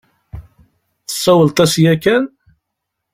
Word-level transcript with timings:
Tessawleḍ-as 1.07 1.73
yakan? 1.83 2.23